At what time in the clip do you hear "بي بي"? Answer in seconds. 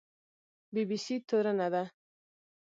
0.73-0.97